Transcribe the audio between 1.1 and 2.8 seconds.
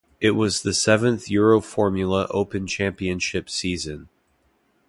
Euroformula Open